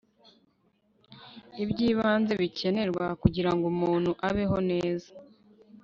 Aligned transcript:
iby 1.63 1.77
ibanze 1.89 2.33
bikenerwa 2.41 3.05
kugirango 3.21 3.63
umuntu 3.73 4.11
abeho 4.27 4.57
neza 4.69 5.09